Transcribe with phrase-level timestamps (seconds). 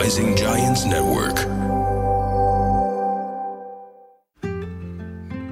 [0.00, 1.38] Rising Giants Network.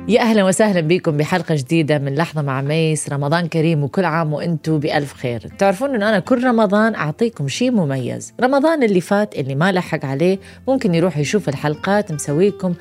[0.08, 3.08] يا أهلا وسهلا بكم بحلقة جديدة من لحظة مع ميس.
[3.08, 5.40] رمضان كريم وكل عام وأنتم بألف خير.
[5.58, 8.32] تعرفون إنه أنا كل رمضان أعطيكم شيء مميز.
[8.40, 10.38] رمضان اللي فات اللي ما لحق عليه
[10.68, 12.12] ممكن يروح يشوف الحلقات.
[12.12, 12.74] مسويكم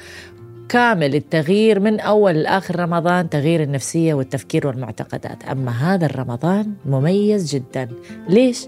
[0.70, 5.44] كامل التغيير من أول لآخر رمضان تغيير النفسية والتفكير والمعتقدات.
[5.44, 7.90] أما هذا الرمضان مميز جدا.
[8.30, 8.68] ليش؟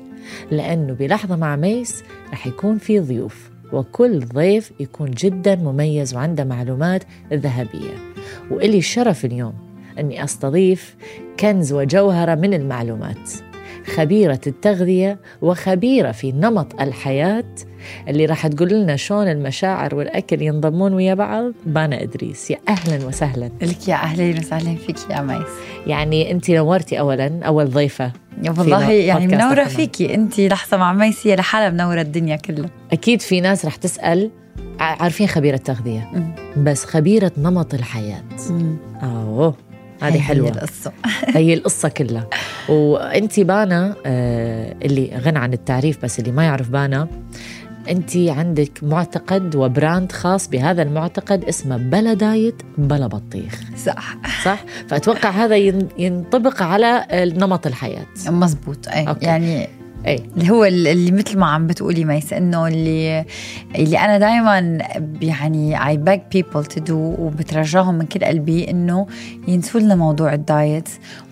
[0.51, 7.04] لأنه بلحظة مع ميس رح يكون في ضيوف وكل ضيف يكون جدا مميز وعنده معلومات
[7.33, 7.93] ذهبية.
[8.51, 9.54] وإلي الشرف اليوم
[10.00, 10.96] أني أستضيف
[11.39, 13.32] كنز وجوهرة من المعلومات
[13.96, 17.43] خبيرة التغذية وخبيرة في نمط الحياة
[18.07, 21.51] اللي راح تقول لنا شلون المشاعر والأكل ينضمون ويا بعض.
[21.65, 23.49] بانا إدريس يا أهلا وسهلا.
[23.61, 25.47] لك يا أهلا وسهلا فيك يا ميس.
[25.88, 28.11] يعني أنت نورتي أولا أول ضيفة.
[28.48, 29.64] والله يعني منورة.
[29.64, 30.16] فيكي.
[30.16, 32.70] انت لحظة مع ميس هي لحالها منورة الدنيا كلها.
[32.92, 34.31] أكيد في ناس راح تسأل
[34.80, 36.36] ع- عارفين خبيرة تغذية مم.
[36.63, 38.23] بس خبيرة نمط الحياة.
[39.03, 39.55] أوه.
[40.02, 40.50] هذه هي حلوة.
[40.50, 40.91] القصة.
[41.36, 42.28] هي القصة كلها.
[42.69, 47.08] وانت بانا آه، اللي غني عن التعريف بس اللي ما يعرف بانا
[47.89, 53.61] أنت عندك معتقد و brand خاص بهذا المعتقد اسمه بلا diet بلا بطيخ.
[53.85, 54.16] صح.
[54.45, 58.05] صح؟ فأتوقع هذا ين- ينطبق على نمط الحياة.
[58.27, 59.07] مزبوط أي.
[59.08, 59.25] okay.
[59.25, 59.67] يعني
[60.07, 60.23] أي.
[60.38, 63.25] اللي هو اللي مثل ما عم بتقولي ميس إنه اللي
[63.75, 64.77] اللي أنا دائما
[65.22, 69.07] يعني I beg people to do وبترجاهم من كل قلبي إنه
[69.47, 70.89] ينسوا لنا موضوع الدايت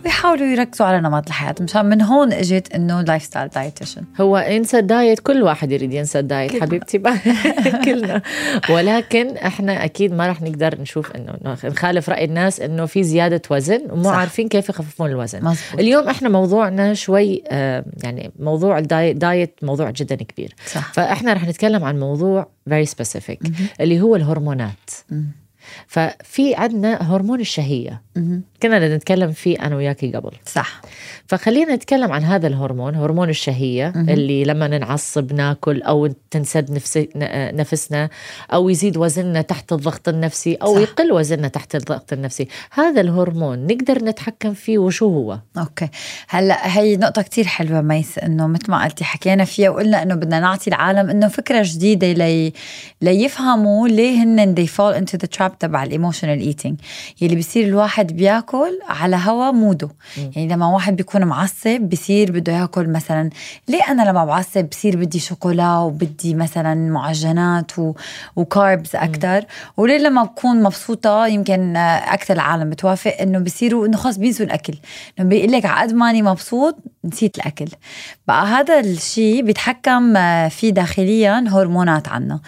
[0.08, 1.56] ويحاولوا يركزوا على نمط الحياة.
[1.62, 6.20] مشان من هون اجت إنه lifestyle dietitian هو انسى ال diet كل واحد يريد ينسى
[6.20, 6.62] ال diet كلنا.
[6.62, 6.98] حبيبتي.
[7.86, 8.22] كلنا.
[8.70, 13.82] ولكن إحنا أكيد ما راح نقدر نشوف إنه نخالف رأي الناس إنه في زيادة وزن
[13.92, 14.14] ومو صح.
[14.14, 15.40] عارفين كيف يخففون الوزن.
[15.40, 15.80] مزبوط.
[15.80, 20.56] اليوم إحنا موضوعنا شوي آه، يعني موضوع الدايت دايت موضوع جدا كبير.
[20.66, 20.94] صح.
[20.94, 23.50] فإحنا رح نتكلم عن موضوع very specific
[23.82, 24.90] اللي هو الهرمونات.
[25.88, 28.02] ففي عندنا هرمون الشهية.
[28.64, 30.82] كنا بدنا نتكلم فيه أنا وياكي قبل صح
[31.28, 34.10] فخلينا نتكلم عن هذا الهرمون هرمون الشهية مهم.
[34.10, 37.10] اللي لما نعصب ناكل أو تنسد نفسي
[37.54, 38.10] نفسنا
[38.54, 40.82] أو يزيد وزننا تحت الضغط النفسي أو صح.
[40.82, 45.90] يقل وزننا تحت الضغط النفسي هذا الهرمون نقدر نتحكم فيه وشو هو okay
[46.30, 50.40] هلأ هي نقطة كتير حلوة ميس إنه مثل ما قلتي حكينا فيها وقلنا إنه بدنا
[50.40, 52.54] نعطي العالم إنه فكرة جديدة لي
[53.02, 56.80] ليفهموا ليه هن they fall into the trap تبع ال emotional eating
[57.22, 59.90] يلي بصير الواحد بياكل على هوا mood ه.
[60.18, 63.30] يعني لما واحد بيكون معصب بصير بده ياكل مثلا
[63.68, 67.94] ليه أنا لما بعصب بصير بدي شوكولا وبدي مثلا معجنات و...
[68.36, 69.46] وكاربز أكثر
[69.78, 74.74] وليه لما بكون مبسوطة يمكن أكثر العالم بتوافق إنه بصيروا إنه خلص بينسوا الأكل.
[75.20, 77.68] إنه بيقول لك على قد ماني مبسوط نسيت الأكل.
[78.28, 82.40] بقى هذا الشيء بيتحكم آه، فيه داخليا هرمونات عنا.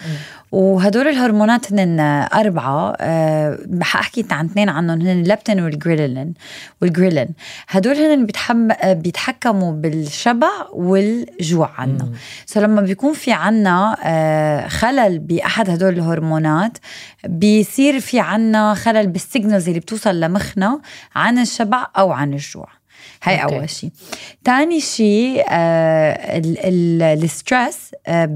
[0.52, 2.00] وهدول الهرمونات هن
[2.34, 5.00] أربعة أه حأحكي عن اثنين عنهم.
[5.00, 6.34] هن اللبتين والجريلين.
[6.82, 7.28] والجريلين.
[7.68, 8.26] هدول هن
[8.72, 12.08] آه، بيتحكموا بالشبع والجوع عنا.
[12.46, 16.78] so لما بيكون في عنا آه، خلل بأحد هدول الهرمونات
[17.24, 20.80] بيصير في عنا خلل بال signals اللي بتوصل لمخنا
[21.14, 22.79] عن الشبع أو عن الجوع.
[23.22, 23.56] هاي okay.
[23.56, 23.90] أول شيء
[24.44, 28.28] تاني شيء آه ال- ال- ال stress آه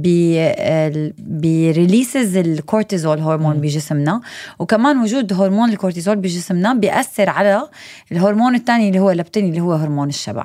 [1.19, 4.21] بي releases الكورتيزول هرمون بجسمنا.
[4.59, 7.69] وكمان وجود هرمون الكورتيزول بجسمنا بيأثر على
[8.13, 10.45] الهرمون الثاني اللي هو اللبتين اللي هو هرمون الشبع.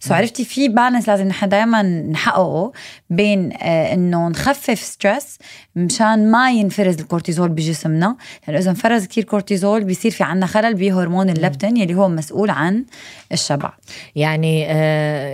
[0.00, 2.72] so عرفتي في balance لازم نحن دائما نحققه
[3.10, 5.38] بين آه إنه نخفف stress
[5.76, 8.16] مشان ما ينفرز الكورتيزول بجسمنا.
[8.48, 12.84] لأنه إذا انفرز كثير كورتيزول بيصير في عنا خلل بهرمون اللبتين يلي هو مسؤول عن
[13.32, 13.72] الشبع.
[14.16, 14.64] يعني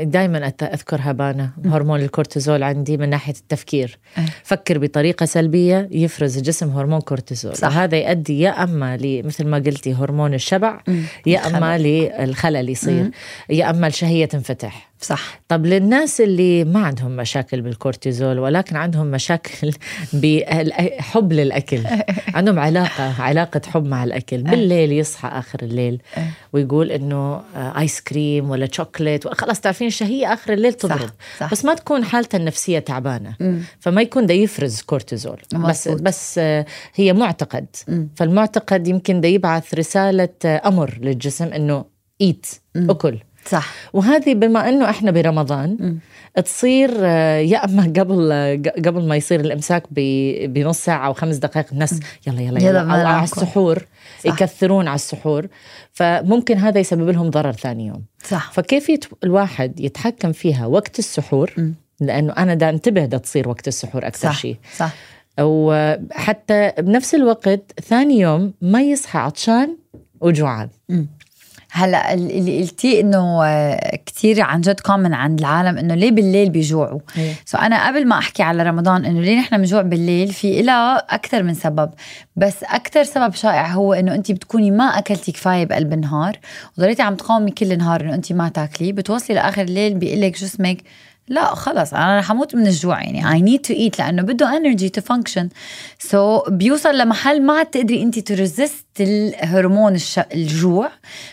[0.04, 3.98] دائما أذكر يا بانا هرمون الكورتيزول عندي من ناحية التفكير.
[4.18, 4.24] أه.
[4.42, 7.56] فكر بطريقة سلبية يفرز الجسم هرمون كورتيزول.
[7.56, 7.68] صح.
[7.68, 10.80] وهذا يؤدي يا أما ل- مثل ما قلتي هرمون الشبع
[11.26, 13.10] يا أما للخلل يصير.
[13.50, 14.93] يا أما الشهية تنفتح.
[15.04, 15.40] صح.
[15.48, 19.70] طب للناس اللي ما عندهم مشاكل بالكورتيزول ولكن عندهم مشاكل
[20.12, 21.80] بحب للأكل.
[22.34, 24.42] عندهم علاقة علاقة حب مع الأكل.
[24.42, 26.02] بالليل يصحى آخر الليل
[26.52, 31.10] ويقول إنه آه، ice cream ولا شوكليت خلاص تعرفين الشهية آخر الليل تضرب.
[31.40, 31.50] صح.
[31.52, 33.34] بس ما تكون حالته النفسية تعبانة.
[33.80, 35.40] فما يكون ده يفرز كورتيزول.
[35.54, 35.88] بس.
[35.88, 37.66] بس آه، هي معتقد.
[38.16, 41.84] فالمعتقد يمكن ده يبعث رسالة آه، أمر للجسم إنه
[42.20, 42.46] ايت
[42.76, 43.18] أكل.
[43.48, 43.72] صح.
[43.92, 45.98] وهذه بما إنه إحنا برمضان
[46.44, 49.82] تصير آه، يا أما قبل آه، قبل ما يصير الإمساك
[50.48, 53.24] بنص ساعة أو خمس دقائق الناس يلا يلا يلا يلا أو على.
[53.24, 54.26] السحور صح.
[54.26, 55.46] يكثرون على السحور.
[55.92, 58.04] فممكن هذا يسبب لهم ضرر ثاني يوم.
[58.24, 58.52] صح.
[58.52, 61.54] فكيف يت- الواحد يتحكم فيها وقت السحور؟
[62.00, 64.56] لأنه أنا دا أنتبه دا تصير وقت السحور أكثر صح شيء.
[64.76, 64.92] صح.
[65.40, 69.76] وحتى بنفس الوقت ثاني يوم ما يصحى عطشان
[70.20, 70.68] وجوعان.
[71.76, 77.00] هلا اللي قلتيه إنه آه، كثير عن جد common عند العالم إنه ليه بالليل بيجوعوا.
[77.44, 81.42] so أنا قبل ما أحكي على رمضان إنه ليه نحن بنجوع بالليل في لها أكثر
[81.42, 81.90] من سبب.
[82.36, 86.38] بس أكثر سبب شائع هو إنه انت بتكوني ما أكلتي كفاية بقلب النهار
[86.78, 90.78] وضليتي عم تقاومي كل النهار إنه انت ما تاكلي بتوصلي لآخر الليل بيقول لك جسمك
[91.28, 93.22] لا خلص أنا رح أموت من الجوع يعني.
[93.22, 95.46] I need to eat لأنه بده energy to function.
[95.98, 100.18] so بيوصل لمحل ما عاد تقدري انت ت resist الهرمون الش...
[100.18, 100.90] الجوع.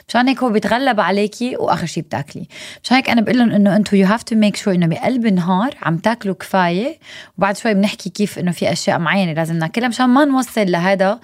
[0.07, 2.47] مشان هيك هو بيتغلب عليكي وآخر شيء بتاكلي
[2.83, 5.77] مشان هيك أنا بقول لهم إنه أنتم you have to make sure إنه بقلب النهار
[5.81, 6.99] عم تاكلوا كفاية.
[7.37, 11.19] وبعد شوي بنحكي كيف إنه في أشياء معينة لازم ناكلها مشان ما نوصل لهذا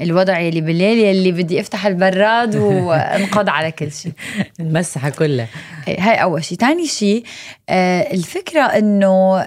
[0.00, 2.56] الوضع يلي بالليل يلي بدي أفتح البراد
[2.86, 4.12] وأنقض على كل شيء.
[4.60, 5.46] المسحة كلها.
[5.88, 6.58] هاي أول شيء.
[6.58, 7.24] ثاني شيء
[7.68, 9.46] آه الفكرة إنه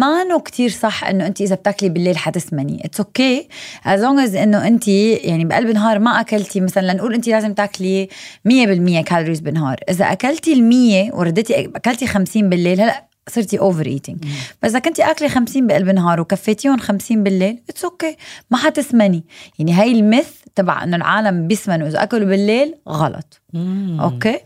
[0.00, 2.82] ما نو كتير صح إنه انت إذا بتاكلي بالليل حتسمني.
[2.84, 3.48] it's okay
[3.86, 8.08] as long as إنه انت يعني بقلب النهار ما أكلتي مثلا لنقول انت لازم تاكلي
[8.48, 9.76] 100% calories بالنهار.
[9.90, 14.24] إذا أكلتي ال100 ورديتي أكلتي 50 بالليل هلأ صرتي overeating
[14.62, 18.16] بس إذا كنتي اكلي 50 بقلب النهار وكفيتيهم 50 بالليل it's okay okay.
[18.50, 19.24] ما حتسمني.
[19.58, 23.40] يعني هاي ال myth تبع إنه العالم بيسمنوا إذا أكلوا بالليل غلط.
[23.52, 24.00] مم.
[24.00, 24.38] okay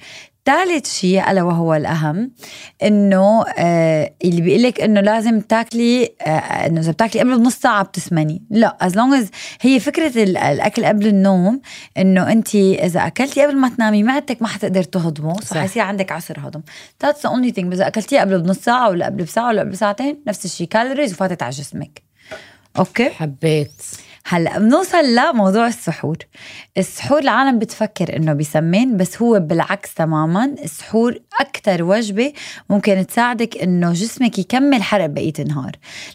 [0.45, 2.33] ثالث شيء ألا وهو الأهم
[2.83, 6.31] إنه آه اللي بيقول لك إنه لازم تاكلي آه
[6.67, 8.43] إنه إذا بتاكلي قبل بنص ساعة بتسمني.
[8.51, 9.27] لا as long
[9.61, 11.61] هي فكرة الأكل قبل النوم
[11.99, 16.41] إنه انت إذا أكلتي قبل ما تنامي معدتك ما حتقدر تهضمه صح؟ حيصير عندك عسر
[16.41, 16.63] هضم.
[17.03, 20.23] that's the only thing إذا أكلتيه قبل بنص ساعة ولا قبل بساعة ولا قبل ساعتين
[20.27, 20.67] نفس الشيء.
[20.67, 22.03] calories وفاتت على جسمك.
[22.79, 23.83] okay؟ حبيت.
[24.27, 26.17] هلأ بنوصل لموضوع السحور.
[26.79, 30.45] السحور العالم بتفكر إنه بيسمن بس هو بالعكس تماما.
[30.65, 32.33] السحور أكثر وجبة
[32.71, 35.73] ممكن تساعدك إنه جسمك يكمل حرق بقية النهار.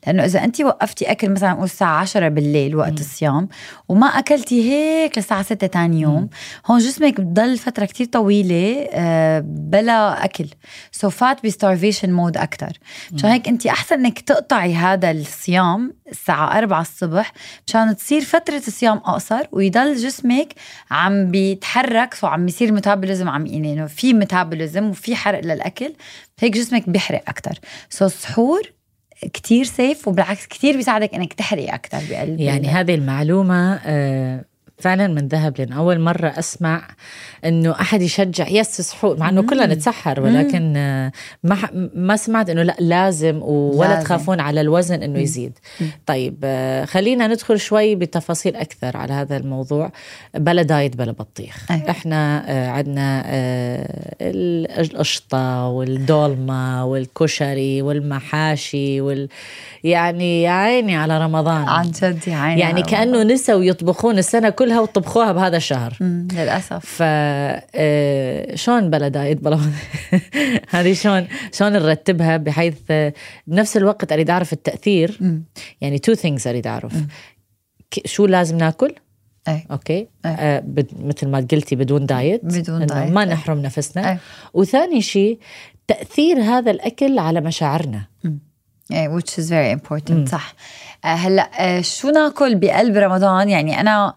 [0.07, 2.95] لأنه إذا انت وقفتي أكل مثلا نقول الساعة 10 بالليل وقت م.
[2.95, 3.49] الصيام
[3.89, 6.29] وما أكلتي هيك للساعة 6 ثاني يوم م.
[6.65, 10.47] هون جسمك بضل فترة كتير طويلة آه، بلا أكل.
[10.91, 12.77] so فات ب starvation mode أكثر
[13.13, 17.33] مشان هيك؟ انت أحسن إنك تقطعي هذا الصيام الساعة 4 الصبح
[17.67, 20.53] مشان تصير فترة الصيام أقصر ويضل جسمك
[20.91, 25.93] عم بيتحرك وعم بيصير metabolism عم يعني في metabolism وفي حرق للأكل
[26.39, 27.59] هيك جسمك بيحرق أكتر.
[27.89, 28.61] so السحور
[29.33, 34.45] كتير safe وبالعكس كتير بيساعدك إنك تحرقي أكثر بقلب يعني هذه المعلومة آه
[34.77, 36.87] فعلا من ذهب لأن أول مرة أسمع
[37.45, 40.73] إنه أحد يشجع يس سحور مع إنه كلنا نتسحر ولكن
[41.43, 41.57] ما
[41.95, 44.03] ما سمعت إنه لأ لازم ولا لازم.
[44.03, 45.59] تخافون على الوزن إنه يزيد.
[46.05, 49.91] طيب آه، خلينا ندخل شوي بتفاصيل أكثر على هذا الموضوع.
[50.33, 51.71] بلا دايت بلا بطيخ.
[51.71, 51.89] أيوة.
[51.89, 59.27] إحنا آه، عندنا آه، القشطة والدولمة والكشري والمحاشي وال
[59.83, 61.69] يعني يا عيني على رمضان.
[61.69, 65.97] عن جد يا عيني يعني كأنه نسوا يطبخون السنة كلها وطبخوها بهذا الشهر.
[66.01, 66.85] للأسف.
[66.85, 67.03] ف
[68.55, 69.59] شلون بلا diet بلا
[70.75, 72.75] هذه شلون شلون نرتبها بحيث
[73.47, 75.19] بنفس الوقت أريد أعرف التأثير.
[75.81, 76.93] يعني two things أريد أعرف.
[78.05, 78.95] شو لازم ناكل؟
[79.47, 79.65] أي.
[79.71, 79.93] okay.
[79.97, 80.07] أي.
[80.25, 80.87] آه بد...
[80.99, 84.11] مثل ما قلتي بدون diet بدون diet ما نحرم نفسنا.
[84.11, 84.17] أي.
[84.53, 85.39] وثاني شيء
[85.87, 88.01] تأثير هذا الأكل على مشاعرنا.
[88.91, 90.25] إيه which is very important م.
[90.25, 90.53] صح.
[91.03, 94.13] هلأ شو ناكل بقلب رمضان؟ يعني أنا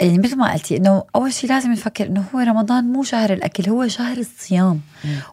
[0.00, 3.70] يعني مثل ما قلتي إنه أول شيء لازم نفكر إنه هو رمضان مو شهر الأكل
[3.70, 4.80] هو شهر الصيام.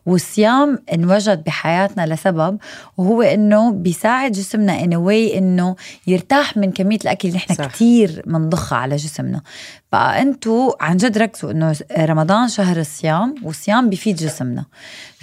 [0.06, 2.58] والصيام انوجد بحياتنا لسبب
[2.98, 5.76] وهو إنه بيساعد جسمنا in a way إنه
[6.08, 9.42] يرتاح من كمية الأكل اللي نحن كثير بنضخها على جسمنا.
[9.91, 14.65] بقى أنتوا عن جد ركزوا إنه رمضان شهر الصيام والصيام بيفيد جسمنا.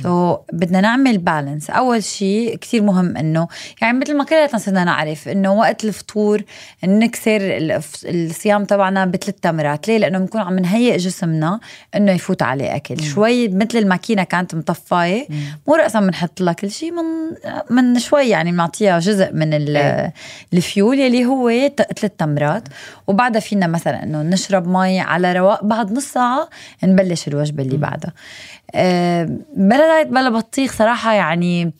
[0.02, 3.48] so, بدنا نعمل balance أول شيء كثير مهم إنه
[3.82, 6.42] يعني مثل ما كلنا صرنا نعرف إنه وقت الفطور
[6.84, 7.38] نكسر
[8.04, 9.88] الصيام تبعنا بثلاث تمرات.
[9.88, 11.60] ليه؟ لأنه بنكون عم نهيئ جسمنا
[11.96, 12.94] إنه يفوت عليه أكل.
[12.94, 13.02] مم.
[13.02, 15.26] شوي مثل الماكينة كانت مطفاية
[15.68, 17.04] مو راسا بنحط لها كل شيء من
[17.70, 19.50] من شوي يعني بنعطيها جزء من
[20.52, 22.68] الفيول يلي هو ثلاث تمرات.
[23.06, 26.48] وبعدها فينا مثلا إنه نشرب مي على رواق بعد نص ساعة
[26.84, 28.12] نبلش الوجبة اللي بعدها.
[29.56, 31.72] بلا diet بلا بطيخ صراحة يعني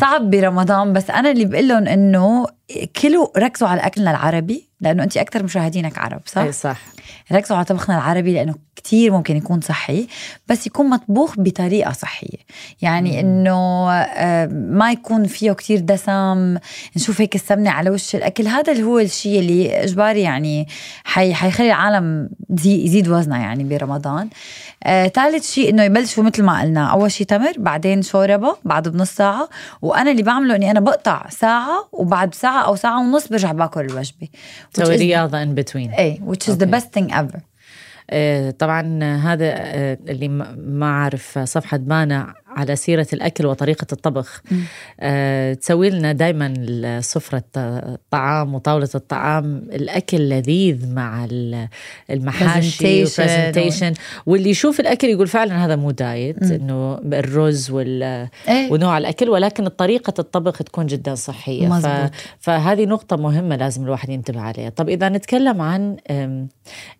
[0.00, 0.92] صعب برمضان.
[0.92, 2.46] بس أنا اللي بقول لهم إنه
[3.02, 6.78] كلوا ركزوا على أكلنا العربي لأنه انت أكثر مشاهدينك عرب صح؟ اي صح.
[7.32, 10.06] ركزوا على طبخنا العربي لأنه كتير ممكن يكون صحي
[10.48, 12.38] بس يكون مطبوخ بطريقة صحية.
[12.82, 16.56] يعني إنه آه، ما يكون فيه كتير دسم
[16.96, 18.46] نشوف هيك السمنة على وش الأكل.
[18.46, 20.68] هذا اللي هو الشيء اللي إجباري يعني
[21.04, 22.28] حي حيخلي العالم
[22.64, 24.28] يزيد وزنها يعني برمضان.
[24.84, 29.10] آه، ثالث شيء إنه يبلشوا مثل ما قلنا أول شيء تمر بعدين شوربة بعد بنص
[29.10, 29.48] ساعة.
[29.82, 34.28] وأنا اللي بعمله إني أنا بقطع ساعة وبعد ساعة أو ساعة ونص برجع باكل الوجبة.
[34.74, 36.80] تسوي رياضة in between إيه which is the أوكي.
[36.80, 37.38] best thing ever.
[38.10, 44.42] آه، طبعا هذا آه، اللي ما- عارف صفحة بانا على سيرة الأكل وطريقة الطبخ.
[45.00, 51.68] آه، تسوي لنا دايما سفرة الطعام وطاولة الطعام الأكل لذيذ مع ال-
[52.10, 53.92] المحاشي وال presentation
[54.26, 58.02] واللي يشوف الأكل يقول فعلا هذا مو diet إنه الرز وال
[58.48, 58.72] إيه.
[58.72, 59.28] ونوع الأكل.
[59.28, 61.68] ولكن طريقة الطبخ تكون جدا صحية.
[61.68, 62.10] مزبوط.
[62.40, 64.68] فهذه نقطة مهمة لازم الواحد ينتبه عليها.
[64.70, 65.96] طب إذا نتكلم عن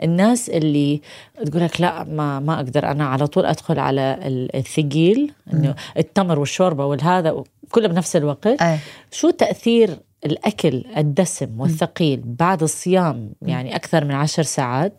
[0.03, 1.01] الناس اللي
[1.47, 6.39] تقول لك لا ما ما أقدر أنا على طول أدخل على ال- الثقيل إنه التمر
[6.39, 8.47] والشوربة والهذا كله بنفس الوقت.
[8.47, 8.79] إيه
[9.11, 14.97] شو تأثير الأكل الدسم والثقيل بعد الصيام؟ يعني أكثر من عشر ساعات.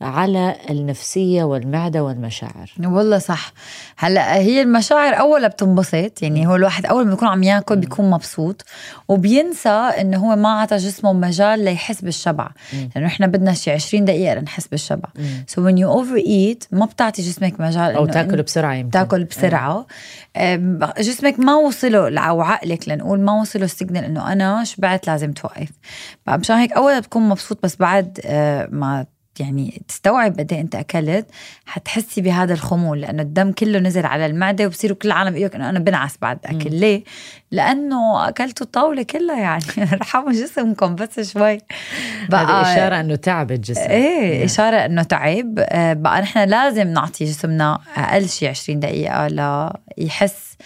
[0.00, 2.70] على النفسية والمعدة والمشاعر.
[2.84, 3.52] والله صح.
[3.96, 8.64] هلا هي المشاعر اول بتنبسط يعني هو الواحد أول ما بيكون عم ياكل بيكون مبسوط
[9.08, 12.48] وبينسى إنه هو ما عطى جسمه مجال ليحس بالشبع.
[12.94, 15.08] لأنه إحنا بدنا شي 20 دقيقة لنحس بالشبع.
[15.46, 18.90] so when you overeat ما بتعطي جسمك مجال أو إنه تاكل أنت بسرعة يمكن.
[18.90, 19.86] تاكل بسرعة.
[20.36, 25.32] أم، جسمك ما وصله أو عقلك لنقول ما وصله ال signal إنه أنا شبعت لازم
[25.32, 25.68] توقف.
[26.28, 29.06] مشان هيك اول بتكون مبسوط بس بعد آه، ما
[29.40, 31.26] يعني تستوعب قد إيه أنت أكلت
[31.66, 35.78] حتحسي بهذا الخمول لأنه الدم كله نزل على المعدة وبصيروا كل العالم يقول إنه أنا
[35.78, 36.74] بنعس بعد أكل.
[36.74, 37.04] ليه؟
[37.50, 39.62] لأنه اكلتوا الطاولة كلها يعني.
[39.92, 41.58] ارحموا جسمكم بس شوي.
[42.32, 43.80] هذه إشارة إنه تعب الجسم.
[43.80, 45.54] إيه إشارة إنه تعب.
[45.58, 49.26] آه، بقى نحن لازم نعطي جسمنا أقل شيء 20 دقيقة
[49.98, 50.56] ليحس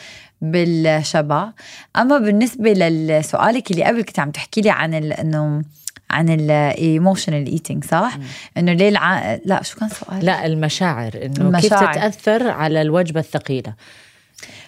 [0.40, 1.48] بالشبع.
[1.96, 5.62] أما بالنسبة لسؤالك اللي قبل كنت عم تحكي لي عن إنه
[6.12, 8.18] عن ال emotional eating صح؟
[8.56, 9.38] إنه ليه الع...
[9.44, 11.74] لا شو كان سؤال؟ لا المشاعر إنه كيف.
[11.74, 13.74] تتأثر على الوجبة الثقيلة.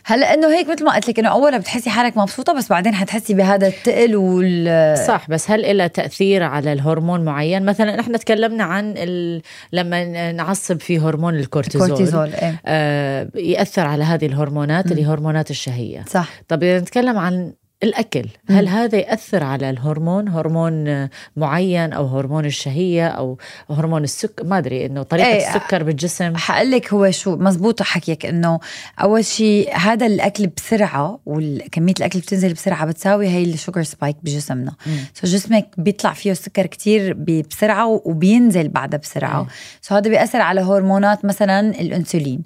[0.06, 3.34] هلا إنه هيك مثل ما قلت لك إنه اول بتحسي حالك مبسوطة بس بعدين حتحسي
[3.34, 8.94] بهذا الثقل وال صح بس هل لها تأثير على الهرمون معين؟ مثلا إحنا تكلمنا عن
[8.96, 9.42] ال...
[9.72, 12.60] لما نعصب في هرمون الكورتيزول, الكورتيزول إيه.
[12.66, 16.04] آه يأثر على هذه الهرمونات اللي هي هرمونات الشهية.
[16.08, 16.28] صح.
[16.48, 17.52] طب إذا نتكلم عن
[17.84, 18.24] الأكل.
[18.50, 23.38] هل هذا يأثر على الهرمون هرمون معين أو هرمون الشهية أو
[23.70, 25.48] هرمون السكر ما أدري إنه طريقة إيه.
[25.48, 28.60] السكر بالجسم؟ حقول لك هو شو مزبوط حكيك إنه
[29.02, 34.72] أول شيء هذا الأكل بسرعة وكميه الأكل بتنزل بسرعة بتساوي هي ال sugar spike بجسمنا.
[35.14, 39.40] so جسمك بيطلع فيه السكر كتير بسرعة وبينزل بعدها بسرعة.
[39.40, 39.46] إيه.
[39.82, 42.42] so هذا بيأثر على هرمونات مثلا الإنسولين.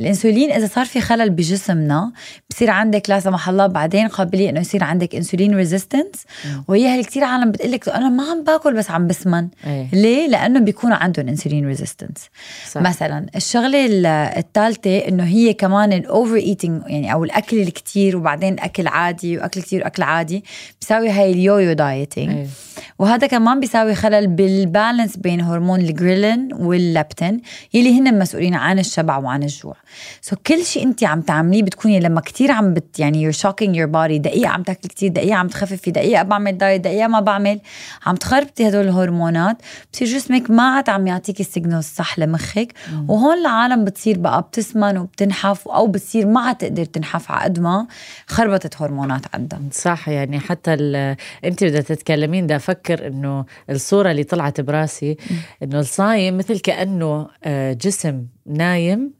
[0.00, 2.12] الإنسولين إذا صار في خلل بجسمنا
[2.50, 6.24] بصير عندك لا سمح الله بعدين قابلية إنه يصير عندك insulin resistance
[6.68, 9.86] وهي هي كثير عالم بتقول لك أنا ما عم باكل بس عم بسمن إيه.
[9.92, 12.28] ليه لأنه بيكون عندهم insulin resistance.
[12.76, 18.86] مثلا الشغلة ال- الثالثه إنه هي كمان ال overeating يعني أو الأكل الكتير وبعدين أكل
[18.86, 20.44] عادي وأكل كتير وأكل عادي
[20.80, 22.46] بيساوي هاي ال yo-yo dieting إيه.
[22.98, 27.40] وهذا كمان بيساوي خلل بال balance بين هرمون ال ghrelin وال leptin
[27.74, 29.76] يلي هن مسؤولين عن الشبع وعن الجوع
[30.20, 33.86] so كل شيء انت عم تعمليه بتكوني لما كتير عم بت يعني you're shocking your
[33.92, 37.60] body دقيقة عم تاكلي كتير دقيقة عم تخففي دقيقة بعمل diet دقيقة ما بعمل.
[38.06, 39.56] عم تخربطي هدول الهرمونات.
[39.92, 42.72] بصير جسمك ما عاد عم يعطيك ال signal الصح لمخك.
[43.08, 47.86] وهون العالم بتصير بقى بتسمن وبتنحف أو بتصير ما عاد تقدر تنحف على قد ما
[48.26, 49.60] خربطت هرمونات عندها.
[49.72, 55.16] صح يعني حتى ال- أنت بدها تتكلمين ده أفكر إنه الصورة اللي طلعت براسي
[55.62, 59.10] إنه الصايم مثل كأنه آه، جسم نايم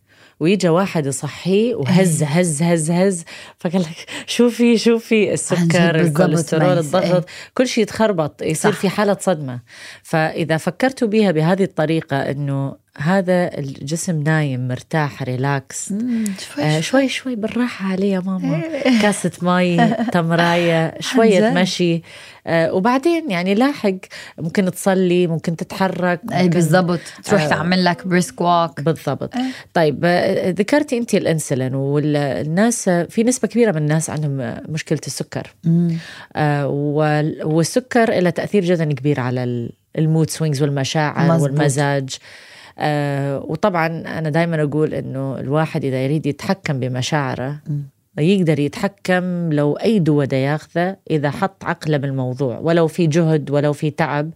[0.42, 3.24] ويجا واحد يصحيه وهز هز هز هز
[3.58, 7.24] فقال لك شوفي شوفي السكر الكوليسترول الضغط إيه.
[7.54, 8.78] كل شيء يتخربط يصير صح.
[8.78, 9.60] في حالة صدمة
[10.02, 15.92] فإذا فكرتوا بها بهذه الطريقة إنه هذا الجسم نايم مرتاح relax
[16.60, 17.08] آه شوي.
[17.08, 18.62] شوي بالراحة عليه يا ماما.
[19.02, 21.50] كاسة مي تمراية شوية.
[21.50, 22.02] مشي.
[22.46, 23.94] آه وبعدين يعني لاحق
[24.38, 27.00] ممكن تصلي ممكن تتحرك اي ممكن- بالضبط.
[27.24, 27.48] تروح آه.
[27.48, 29.34] تعمل لك brisk walk بالضبط.
[29.74, 35.54] طيب آه، ذكرتي انت الانسولين والناس في نسبة كبيرة من الناس عندهم مشكلة السكر.
[36.36, 41.42] آه وال- والسكر له تأثير جدا كبير على ال- المود سوينجز والمشاعر مزبوط.
[41.50, 42.16] والمزاج.
[43.38, 47.60] وطبعا أنا دائما أقول إنه الواحد إذا يريد يتحكم بمشاعره
[48.18, 53.90] يقدر يتحكم لو أي دواء ياخذه إذا حط عقله بالموضوع ولو في جهد ولو في
[53.90, 54.30] تعب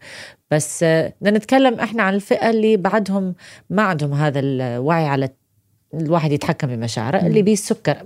[0.50, 3.34] بس آه، بدنا نتكلم إحنا عن الفئة اللي بعدهم
[3.70, 5.28] ما عندهم هذا الوعي على
[5.94, 7.96] الواحد يتحكم بمشاعره اللي بيه السكر.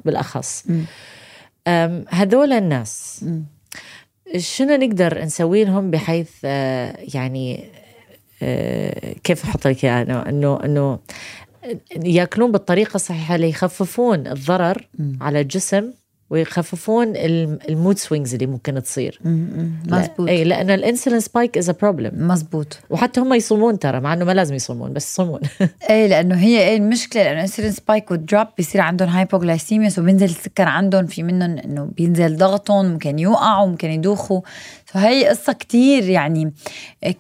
[1.68, 3.24] أم، هذول الناس.
[4.36, 7.79] شنو نقدر نسوي لهم بحيث آه، يعني آه،
[9.24, 10.98] كيف أحط لك إياها؟ انه انه إنه
[12.04, 15.18] ياكلون بالطريقة الصحيحة ليخففون الضرر مم.
[15.20, 15.90] على الجسم
[16.30, 19.20] ويخففون الم- ال mood swings اللي ممكن تصير.
[19.24, 24.12] مزبوط اي لأن ال insulin spike is a problem مزبوط وحتى هم يصومون ترى مع
[24.12, 25.40] إنه ما لازم يصومون بس يصومون.
[25.90, 30.24] إيه لأنه هي إيه المشكلة لأنه insulin spike وال drop بيصير عندهم hypoglycemia so بينزل
[30.26, 34.40] السكر عندهم في منهم إنه بينزل ضغطهم ممكن يوقعوا ممكن يدوخوا.
[34.92, 36.52] فهي قصة كتير يعني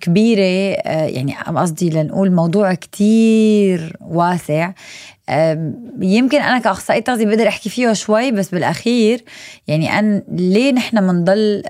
[0.00, 4.72] كبيرة آه، يعني قصدي لنقول موضوع كتير واسع.
[6.00, 9.24] يمكن أنا كاخصائي تغذيه بقدر أحكي فيه شوي بس بالأخير
[9.68, 11.62] يعني أن ليه نحن بنضل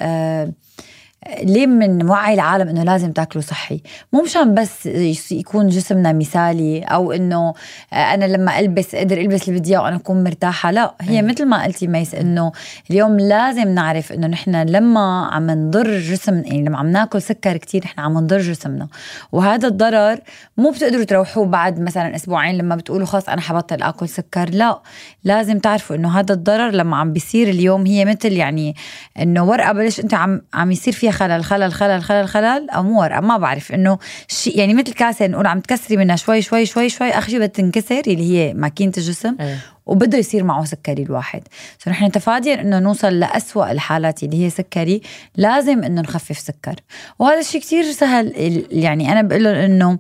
[1.29, 3.81] ليه بنوعي العالم إنه لازم تاكلوا صحي؟
[4.13, 4.87] مو مشان بس
[5.31, 7.55] يكون جسمنا مثالي أو إنه
[7.93, 10.95] آه، أنا لما ألبس أقدر ألبس اللي بدي إياه وأنا أكون مرتاحة لا.
[11.01, 11.23] هي أي.
[11.23, 12.53] مثل ما قلتي ميس إنه
[12.91, 17.83] اليوم لازم نعرف إنه نحن لما عم نضر جسم يعني لما عم ناكل سكر كتير
[17.85, 18.89] نحن عم نضر جسمنا.
[19.33, 20.19] وهذا الضرر
[20.57, 24.81] مو بتقدروا تروحوه بعد مثلا أسبوعين لما بتقولوا خلص أنا حبطل آكل سكر لا.
[25.25, 28.75] لازم تعرفوا إنه هذا الضرر لما عم بيصير اليوم هي مثل يعني
[29.19, 33.01] إنه ورقة بلش أنت عم عم يصير فيها خلل خلل خلل خلل خلل أو مو
[33.01, 33.99] ورقه ما بعرف إنه
[34.29, 37.47] شيء يعني مثل كاسة نقول عم تكسري منها شوي شوي شوي شوي اخر شيء بدها
[37.47, 39.59] تنكسر اللي هي ماكينة الجسم إيه.
[39.87, 41.43] وبده يصير معه سكري الواحد.
[41.79, 45.03] so نحن تفاديا إنه نوصل لأسوأ الحالات اللي هي سكري
[45.37, 46.75] لازم إنه نخفف سكر.
[47.19, 49.99] وهذا الشيء كتير سهل يعني أنا بقول لهم إنه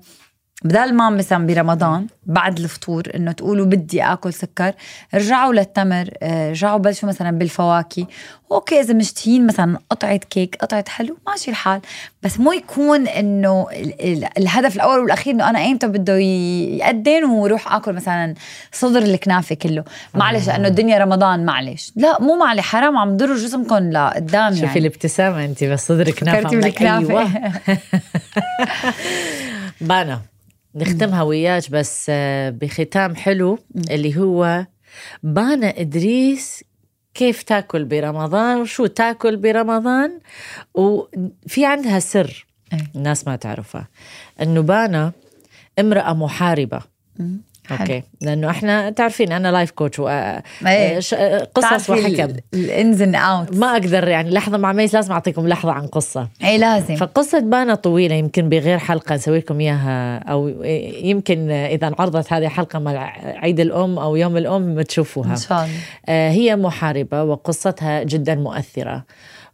[0.62, 4.72] بدل ما مثلا برمضان بعد الفطور إنه تقولوا بدي آكل سكر
[5.14, 8.06] رجعوا للتمر آه، رجعوا بلشوا مثلا بالفواكه.
[8.52, 11.80] okay إذا مشتهين مثلا قطعة كيك قطعة حلو ماشي الحال.
[12.22, 17.24] بس مو يكون إنه ال- ال- الهدف الأول والأخير إنه أنا ايمتى بده ي- يأذن
[17.24, 18.34] وروح آكل مثلا
[18.72, 19.84] صدر الكنافة كله.
[20.14, 21.92] معلش لأنه الدنيا رمضان معلش.
[21.96, 24.78] لا مو معلش حرام عم تضروا جسمكم لقدام شوفي يعني.
[24.78, 27.18] الابتسامة انت بس فكرتي لك بالكنافة.
[27.20, 27.30] أيوة.
[29.80, 30.20] بانا.
[30.74, 33.58] نختمها وياك بس آه، بختام حلو
[33.90, 34.66] اللي هو
[35.22, 36.64] بانا إدريس
[37.14, 40.20] كيف تاكل برمضان وشو تاكل برمضان
[40.74, 42.90] وفي عندها سر إيه.
[42.94, 43.88] الناس ما تعرفها
[44.42, 45.12] إنه بانا
[45.78, 46.80] امرأة محاربة.
[47.72, 48.02] okay.
[48.20, 50.00] لأنه إحنا تعرفين أنا life coach.
[51.54, 52.04] قصص وحكم.
[52.24, 55.86] ال- ال ins and out ما أقدر يعني لحظة مع ميس لازم أعطيكم لحظة عن
[55.86, 56.28] قصة.
[56.44, 56.96] اي لازم.
[56.96, 60.48] فقصة بانا طويلة يمكن بغير حلقة نسوي لكم إياها أو
[61.02, 65.30] يمكن إذا انعرضت هذه الحلقة مع عيد الأم أو يوم الأم تشوفوها.
[65.30, 65.74] إن شاء الله.
[66.08, 69.04] آه، هي محاربة وقصتها جدا مؤثرة.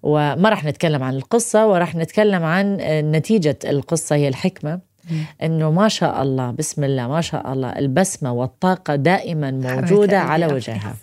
[0.02, 2.76] وما راح نتكلم عن القصة وراح نتكلم عن
[3.12, 4.81] نتيجة القصة هي الحكمة.
[5.42, 10.47] إنه ما شاء الله بسم الله ما شاء الله البسمة والطاقة دائما موجودة قلبي على
[10.47, 10.95] وجهها.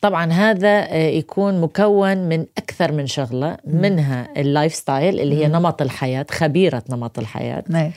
[0.00, 5.82] طبعا هذا آه، يكون مكون من أكثر من شغلة منها ال lifestyle اللي هي نمط
[5.82, 7.64] الحياة خبيرة نمط الحياة.
[7.74, 7.92] إيه.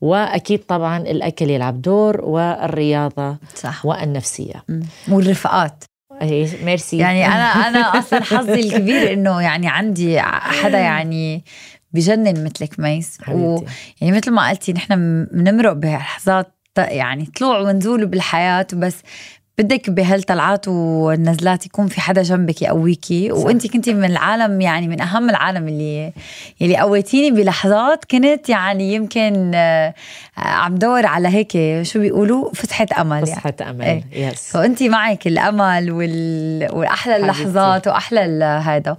[0.00, 3.86] وأكيد طبعا الأكل يلعب دور والرياضة صح.
[3.86, 4.64] والنفسية.
[5.08, 5.84] والرفقات.
[6.20, 6.98] هي ميرسي.
[6.98, 11.44] يعني أنا أنا أصلا حظي الكبير إنه يعني عندي حدا يعني
[11.92, 13.64] بجنن مثلك ميس حبيبتي.
[14.00, 18.94] يعني مثل ما قلتي نحن بنمرق بلحظات يعني طلوع ونزول بالحياة بس
[19.58, 25.30] بدك بهالطلعات والنزلات يكون في حدا جنبك يقويكي؟ وانت كنتي من العالم يعني من أهم
[25.30, 26.12] العالم اللي
[26.62, 29.94] اللي قويتيني بلحظات كنت يعني يمكن آه،
[30.36, 33.26] عم دور على هيك شو بيقولوا؟ فتحه أمل يعني.
[33.26, 33.84] فسحة أمل.
[33.84, 34.28] إيه.
[34.28, 36.68] يس فانت معك الأمل وال...
[36.72, 37.16] واحلى.
[37.16, 38.96] اللحظات وأحلى هذا.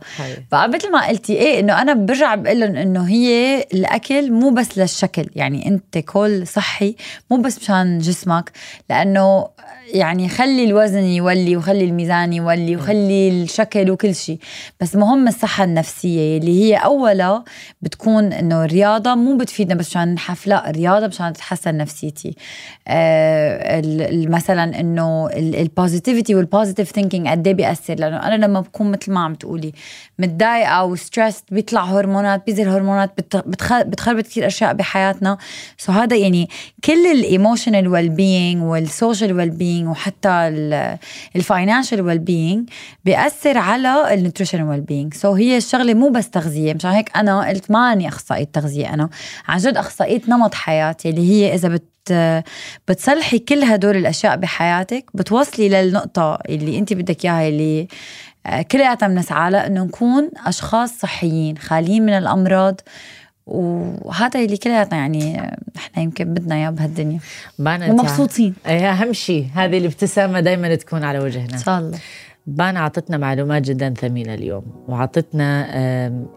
[0.52, 5.30] فمثل ما قلتي إيه إنه أنا برجع بقول لهم إنه هي الأكل مو بس للشكل
[5.36, 6.96] يعني أنت كل صحي
[7.32, 8.52] مو بس مشان جسمك
[8.90, 9.48] لأنه
[9.94, 14.38] يعني خلي الوزن يولي وخلي الميزان يولي وخلي الشكل وكل شيء.
[14.82, 17.44] بس مهم الصحة النفسية اللي هي أولا
[17.82, 22.36] بتكون إنه الرياضة مو بتفيدنا بس مشان نحف لا الرياضة مشان تتحسن نفسيتي.
[22.88, 23.82] آه
[24.28, 29.12] مثلا إنه ال positivity وال positive thinking قد إيه بيأثر؟ لأنه أنا لما بكون مثل
[29.12, 29.72] ما عم تقولي
[30.20, 35.38] متضايقة و stressed بيطلع هرمونات بينزل هرمونات بت- بتخ- بتخربط كثير أشياء بحياتنا.
[35.78, 36.50] so هذا يعني
[36.86, 40.39] كل ال emotional well-being وال social well-being وحتى
[41.36, 42.70] ال financial well-being
[43.06, 47.72] بيأثر على ال nutrition well-being so هي الشغلة مو بس تغذية مشان هيك أنا قلت
[47.72, 49.10] ماني أخصائية تغذية أنا
[49.48, 51.90] عن جد أخصائية نمط حياتي اللي هي إذا بت
[52.88, 57.88] بتصلحي كل هدول الأشياء بحياتك بتوصلي للنقطة اللي أنت بدك إياها اللي
[58.46, 62.82] آه، كلياتنا بنسعى لها إنه نكون أشخاص صحيين خاليين من الأمراض
[63.50, 65.38] وهذا اللي كلياتنا يعني
[65.78, 67.20] إحنا يمكن بدنا إياه بهالدنيا.
[67.60, 68.54] ومبسوطين.
[68.68, 71.54] إيه أهم شيء هذه الابتسامة دائما تكون على وجهنا.
[71.54, 71.98] إن شاء الله.
[72.50, 75.50] بانا عطتنا معلومات جدا ثمينة اليوم وعطتنا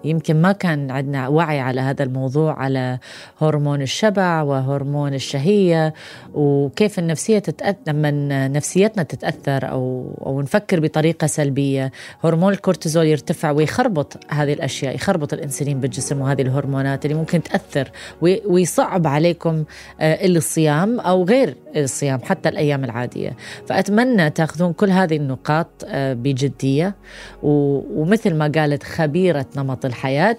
[0.05, 2.99] يمكن ما كان عندنا وعي على هذا الموضوع على
[3.41, 5.95] هرمون الشبع وهرمون الشهية
[6.35, 11.93] وكيف النفسية تتأثر لما نفسيتنا تتأثر أو, أو نفكر بطريقة سلبية
[12.25, 17.91] هرمون الكورتيزول يرتفع ويخربط هذه الأشياء يخربط الأنسولين بالجسم وهذه الهرمونات اللي ممكن تأثر
[18.23, 19.65] ويصعب عليكم
[20.01, 23.37] آه، الصيام أو غير الصيام حتى الأيام العادية.
[23.67, 26.95] فأتمنى تأخذون كل هذه النقاط آه، بجدية.
[27.43, 30.39] ومثل ما قالت خبيرة نمط الحياة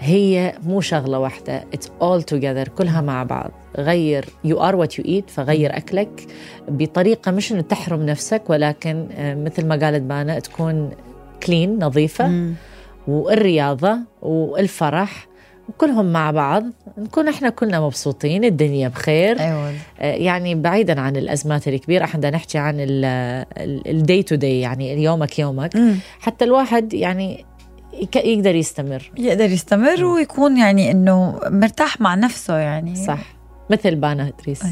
[0.00, 1.64] هي مو شغلة واحدة.
[1.76, 3.50] It's all together كلها مع بعض.
[3.78, 6.26] غير you are what you eat فغير أكلك.
[6.68, 10.90] بطريقة مش إنه تحرم نفسك ولكن آه، مثل ما قالت بانا تكون
[11.42, 12.24] clean نظيفة.
[13.08, 15.29] والرياضة والفرح.
[15.70, 16.64] وكلهم مع بعض
[16.98, 19.40] نكون إحنا كلنا مبسوطين الدنيا بخير.
[19.40, 19.72] أيوة.
[20.00, 22.76] يعني بعيدا عن الأزمات الكبيرة إحنا نحكي عن
[23.86, 25.76] ال day to day يعني يومك يومك.
[25.76, 25.94] م.
[26.20, 27.44] حتى الواحد يعني
[28.14, 29.10] يقدر يستمر.
[29.18, 32.96] يقدر يستمر ويكون يعني إنه مرتاح مع نفسه يعني.
[32.96, 33.20] صح.
[33.70, 34.62] مثل بانا إدريس.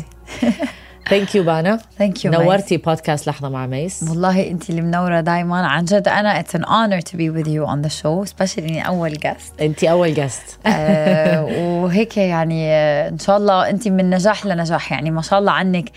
[1.11, 5.67] thank you بانا thank you نورتي بودكاست لحظة مع ميس والله انت اللي منورة دائما
[5.67, 8.89] عن جد أنا it's an honor to be with you on the show specially إني
[8.89, 14.47] أول guest انت أول guest آه وهيك يعني آه إن شاء الله انت من نجاح
[14.47, 14.93] لنجاح.
[14.93, 15.91] يعني ما شاء الله عنك.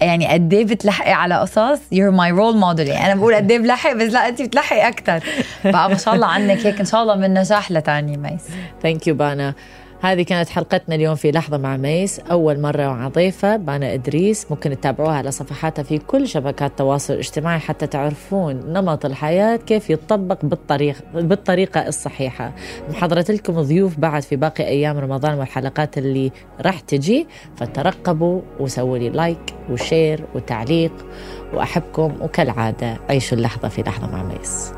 [0.00, 3.58] يعني قد إيه بتلحقي على قصص؟ you're my role model يعني أنا بقول قد إيه
[3.58, 5.20] بلحق بس لا أنت بتلحقي أكثر
[5.64, 6.66] بقى ما شاء الله عنك.
[6.66, 8.42] هيك إن شاء الله من نجاح لتاني ميس
[8.82, 9.54] thank you بانا
[10.00, 12.18] هذه كانت حلقتنا اليوم في لحظة مع ميس.
[12.20, 14.46] أول مرة مع ضيفة بانا إدريس.
[14.50, 20.38] ممكن تتابعوها على صفحاتها في كل شبكات التواصل الاجتماعي حتى تعرفون نمط الحياة كيف يطبق
[20.42, 22.52] بالطريقة, بالطريقة الصحيحة.
[22.90, 27.26] محضرت لكم ضيوف بعد في باقي أيام رمضان والحلقات اللي راح تجي.
[27.56, 30.92] فترقبوا وسووا لي like و share وتعليق.
[31.54, 34.72] وأحبكم وكالعادة عيشوا اللحظة في لحظة مع ميس.